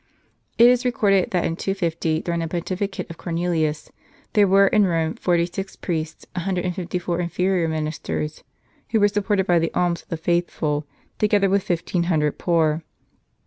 It 0.57 0.67
is 0.67 0.83
recorded, 0.83 1.29
that 1.29 1.45
in 1.45 1.55
250, 1.55 2.21
during 2.21 2.39
the 2.39 2.47
pontificate 2.47 3.07
of 3.11 3.19
Cornelius, 3.19 3.91
there 4.33 4.47
were 4.47 4.65
in 4.65 4.83
Eome 4.85 5.19
forty 5.19 5.45
six 5.45 5.75
priests, 5.75 6.25
a 6.33 6.39
hundred 6.39 6.65
and 6.65 6.73
fifty 6.75 6.97
four 6.97 7.19
inferior 7.19 7.67
ministers, 7.67 8.43
who 8.89 8.99
were 8.99 9.07
supported 9.07 9.45
by 9.45 9.59
the 9.59 9.71
alms 9.75 10.01
of 10.01 10.09
the 10.09 10.17
faithful, 10.17 10.87
together 11.19 11.51
with 11.51 11.61
fifteen 11.61 12.05
hundred 12.05 12.39
poor. 12.39 12.81